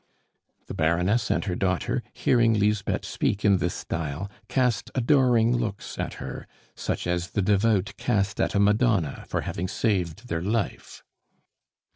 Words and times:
The 0.65 0.73
Baroness 0.73 1.29
and 1.29 1.45
her 1.45 1.53
daughter, 1.55 2.01
hearing 2.11 2.55
Lisbeth 2.55 3.05
speak 3.05 3.45
in 3.45 3.57
this 3.57 3.75
style, 3.75 4.31
cast 4.47 4.89
adoring 4.95 5.55
looks 5.55 5.99
at 5.99 6.15
her, 6.15 6.47
such 6.75 7.05
as 7.05 7.29
the 7.33 7.41
devout 7.43 7.93
cast 7.97 8.41
at 8.41 8.55
a 8.55 8.59
Madonna 8.59 9.25
for 9.27 9.41
having 9.41 9.67
saved 9.67 10.27
their 10.27 10.41
life. 10.41 11.03